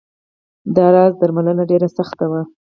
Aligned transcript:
دا 0.75 0.85
راز 0.95 1.13
درملنه 1.21 1.63
ډېره 1.71 1.87
سخته 1.97 2.25
وه. 2.31 2.41